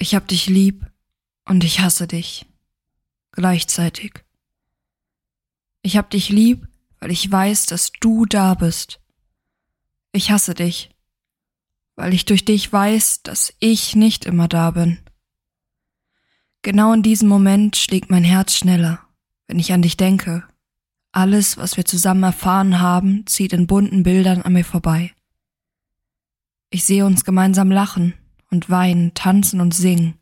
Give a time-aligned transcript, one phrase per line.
[0.00, 0.86] Ich hab dich lieb
[1.44, 2.46] und ich hasse dich.
[3.32, 4.24] Gleichzeitig.
[5.82, 6.68] Ich hab dich lieb,
[7.00, 9.00] weil ich weiß, dass du da bist.
[10.12, 10.90] Ich hasse dich,
[11.96, 14.98] weil ich durch dich weiß, dass ich nicht immer da bin.
[16.62, 19.00] Genau in diesem Moment schlägt mein Herz schneller,
[19.48, 20.44] wenn ich an dich denke.
[21.10, 25.12] Alles, was wir zusammen erfahren haben, zieht in bunten Bildern an mir vorbei.
[26.70, 28.14] Ich sehe uns gemeinsam lachen
[28.50, 30.14] und weinen, tanzen und singen.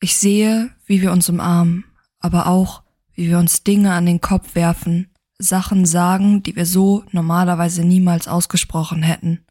[0.00, 1.84] Ich sehe, wie wir uns umarmen,
[2.20, 2.82] aber auch,
[3.14, 8.28] wie wir uns Dinge an den Kopf werfen, Sachen sagen, die wir so normalerweise niemals
[8.28, 9.44] ausgesprochen hätten.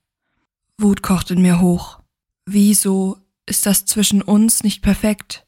[0.78, 2.00] Wut kocht in mir hoch.
[2.46, 5.46] Wieso ist das zwischen uns nicht perfekt?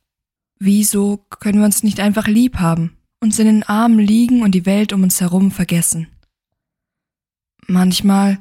[0.57, 4.65] Wieso können wir uns nicht einfach lieb haben, uns in den Armen liegen und die
[4.65, 6.07] Welt um uns herum vergessen?
[7.67, 8.39] Manchmal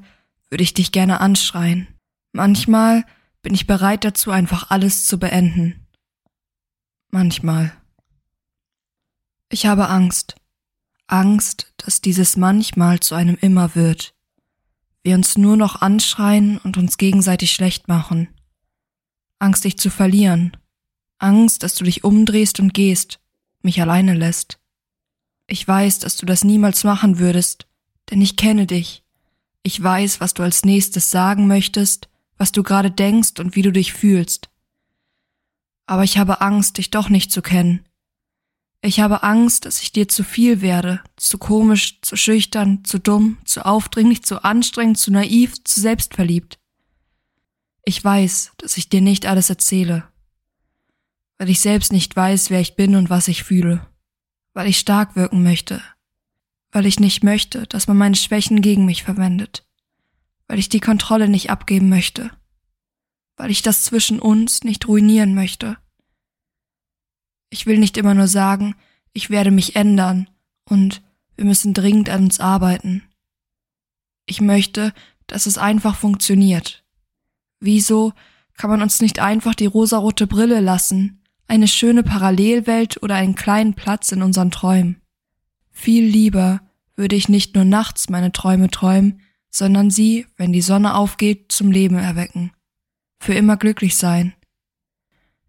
[0.51, 1.89] würde ich dich gerne anschreien.
[2.33, 3.05] Manchmal
[3.43, 5.87] bin ich bereit dazu, einfach alles zu beenden.
[7.11, 7.73] Manchmal.
[9.49, 10.37] Ich habe Angst.
[11.07, 14.15] Angst, dass dieses manchmal zu einem immer wird.
[15.03, 18.29] Wir uns nur noch anschreien und uns gegenseitig schlecht machen.
[19.39, 20.57] Angst, dich zu verlieren.
[21.19, 23.21] Angst, dass du dich umdrehst und gehst,
[23.63, 24.59] mich alleine lässt.
[25.47, 27.67] Ich weiß, dass du das niemals machen würdest,
[28.11, 29.03] denn ich kenne dich.
[29.63, 33.73] Ich weiß, was du als nächstes sagen möchtest, was du gerade denkst und wie du
[33.73, 34.49] dich fühlst.
[35.87, 37.85] Aber ich habe Angst, dich doch nicht zu kennen.
[38.81, 43.39] Ich habe Angst, dass ich dir zu viel werde, zu komisch, zu schüchtern, zu dumm,
[43.45, 46.61] zu aufdringlich, zu anstrengend, zu naiv, zu selbstverliebt.
[47.85, 50.07] Ich weiß, dass ich dir nicht alles erzähle,
[51.39, 53.87] weil ich selbst nicht weiß, wer ich bin und was ich fühle,
[54.53, 55.83] weil ich stark wirken möchte,
[56.71, 59.67] weil ich nicht möchte, dass man meine Schwächen gegen mich verwendet,
[60.49, 62.31] weil ich die Kontrolle nicht abgeben möchte,
[63.37, 65.77] weil ich das zwischen uns nicht ruinieren möchte.
[67.51, 68.75] Ich will nicht immer nur sagen,
[69.13, 70.29] ich werde mich ändern
[70.65, 71.03] und
[71.37, 73.05] wir müssen dringend an uns arbeiten.
[74.27, 74.93] Ich möchte,
[75.27, 76.85] dass es einfach funktioniert.
[77.61, 78.13] Wieso
[78.55, 83.75] kann man uns nicht einfach die rosarote Brille lassen, eine schöne Parallelwelt oder einen kleinen
[83.75, 85.01] Platz in unseren Träumen?
[85.71, 86.61] Viel lieber
[86.97, 89.21] würde ich nicht nur nachts meine Träume träumen,
[89.59, 92.53] sondern sie, wenn die Sonne aufgeht, zum Leben erwecken.
[93.21, 94.35] Für immer glücklich sein.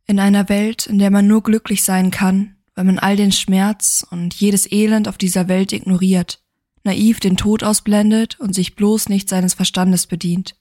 [0.06, 4.06] In einer Welt, in der man nur glücklich sein kann, weil man all den Schmerz
[4.10, 6.44] und jedes Elend auf dieser Welt ignoriert,
[6.84, 10.56] naiv den Tod ausblendet und sich bloß nicht seines Verstandes bedient.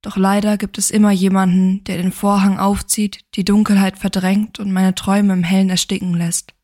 [0.00, 4.94] Doch leider gibt es immer jemanden, der den Vorhang aufzieht, die Dunkelheit verdrängt und meine
[4.94, 6.54] Träume im Hellen ersticken lässt,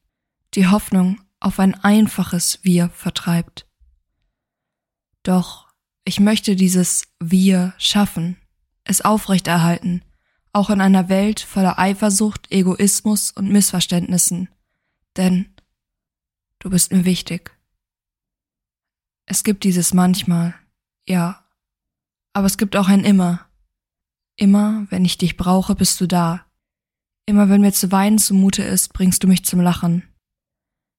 [0.54, 3.66] die Hoffnung auf ein einfaches Wir vertreibt.
[5.24, 5.63] Doch
[6.04, 8.36] ich möchte dieses Wir schaffen,
[8.84, 10.02] es aufrechterhalten,
[10.52, 14.48] auch in einer Welt voller Eifersucht, Egoismus und Missverständnissen.
[15.16, 15.46] Denn
[16.58, 17.50] du bist mir wichtig.
[19.26, 20.54] Es gibt dieses manchmal,
[21.08, 21.44] ja,
[22.34, 23.46] aber es gibt auch ein immer.
[24.36, 26.44] Immer, wenn ich dich brauche, bist du da.
[27.26, 30.02] Immer, wenn mir zu weinen zumute ist, bringst du mich zum Lachen.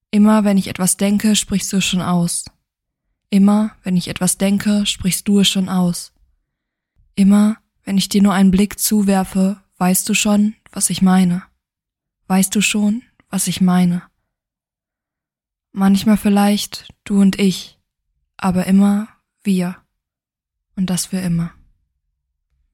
[0.10, 2.46] Immer, wenn ich etwas denke, sprichst du schon aus.
[3.30, 6.14] Immer, wenn ich etwas denke, sprichst du es schon aus.
[7.16, 11.44] Immer, wenn ich dir nur einen Blick zuwerfe, weißt du schon, was ich meine.
[12.28, 14.04] Weißt du schon, was ich meine.
[15.72, 17.80] Manchmal vielleicht du und ich,
[18.38, 19.08] aber immer
[19.44, 19.78] wir.
[20.76, 21.54] Und das für immer.